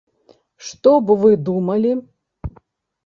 Што 0.69 0.93
б 1.09 1.17
вы 1.25 1.31
думалі? 1.51 1.91